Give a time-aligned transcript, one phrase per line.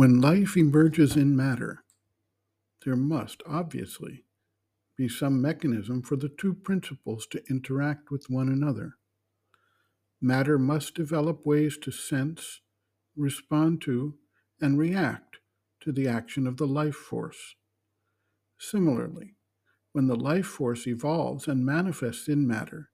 [0.00, 1.84] When life emerges in matter,
[2.86, 4.24] there must obviously
[4.96, 8.94] be some mechanism for the two principles to interact with one another.
[10.18, 12.62] Matter must develop ways to sense,
[13.14, 14.14] respond to,
[14.58, 15.40] and react
[15.80, 17.56] to the action of the life force.
[18.58, 19.34] Similarly,
[19.92, 22.88] when the life force evolves and manifests in matter,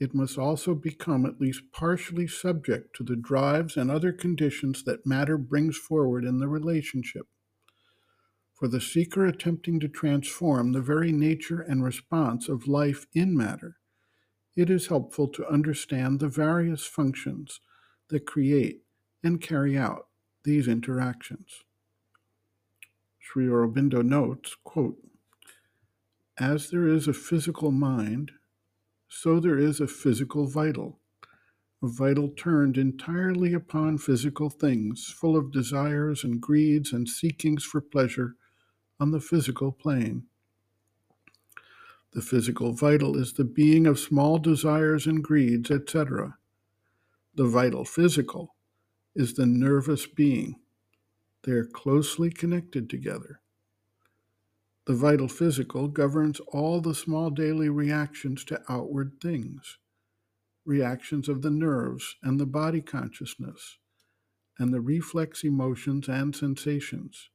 [0.00, 5.06] it must also become at least partially subject to the drives and other conditions that
[5.06, 7.26] matter brings forward in the relationship.
[8.54, 13.76] For the seeker attempting to transform the very nature and response of life in matter,
[14.56, 17.60] it is helpful to understand the various functions
[18.08, 18.82] that create
[19.22, 20.08] and carry out
[20.44, 21.62] these interactions.
[23.18, 24.98] Sri Aurobindo notes, quote,
[26.38, 28.32] As there is a physical mind,
[29.10, 31.00] so there is a physical vital,
[31.82, 37.80] a vital turned entirely upon physical things, full of desires and greeds and seekings for
[37.80, 38.36] pleasure
[39.00, 40.24] on the physical plane.
[42.12, 46.36] The physical vital is the being of small desires and greeds, etc.
[47.34, 48.54] The vital physical
[49.14, 50.56] is the nervous being.
[51.42, 53.40] They are closely connected together.
[54.86, 59.78] The vital physical governs all the small daily reactions to outward things,
[60.64, 63.78] reactions of the nerves and the body consciousness,
[64.58, 67.30] and the reflex emotions and sensations.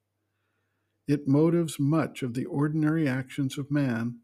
[1.08, 4.20] It motives much of the ordinary actions of man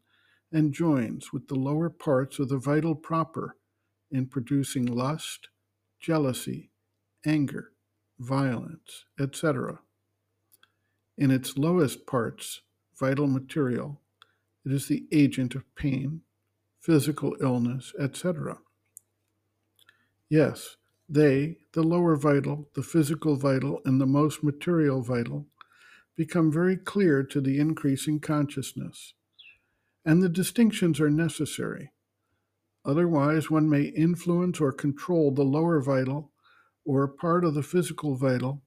[0.50, 3.56] and joins with the lower parts of the vital proper
[4.10, 5.48] in producing lust,
[6.00, 6.70] jealousy,
[7.24, 7.70] anger,
[8.18, 9.80] violence, etc.
[11.16, 12.62] In its lowest parts,
[12.98, 14.00] vital material.
[14.64, 16.22] It is the agent of pain,
[16.80, 18.58] physical illness, etc.
[20.28, 20.76] Yes,
[21.08, 25.46] they, the lower vital, the physical vital, and the most material vital,
[26.16, 29.14] become very clear to the increasing consciousness.
[30.04, 31.92] And the distinctions are necessary.
[32.84, 36.32] Otherwise, one may influence or control the lower vital
[36.84, 38.62] or a part of the physical vital,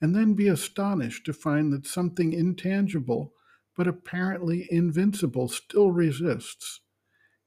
[0.00, 3.32] and then be astonished to find that something intangible
[3.76, 6.80] but apparently invincible, still resists.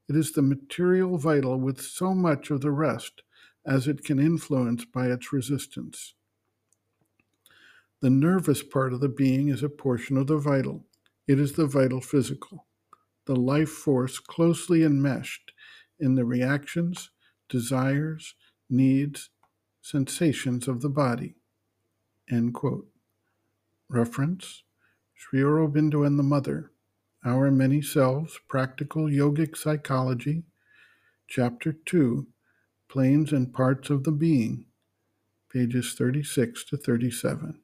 [0.10, 3.24] It is the material vital with so much of the rest
[3.66, 6.14] as it can influence by its resistance.
[8.02, 10.86] The nervous part of the being is a portion of the vital.
[11.28, 12.68] It is the vital physical,
[13.26, 15.52] the life force closely enmeshed
[16.00, 17.10] in the reactions,
[17.50, 18.36] desires,
[18.70, 19.30] needs,
[19.82, 21.36] sensations of the body.
[23.90, 24.64] Reference
[25.20, 26.72] Sri Aurobindo and the Mother,
[27.26, 30.44] Our Many Selves, Practical Yogic Psychology,
[31.28, 32.28] Chapter 2,
[32.88, 34.66] Planes and Parts of the Being,
[35.52, 37.60] pages 36 to 37.